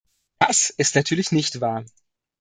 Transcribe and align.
Das 0.39 0.71
ist 0.71 0.95
natürlich 0.95 1.31
nicht 1.31 1.61
wahr. 1.61 1.85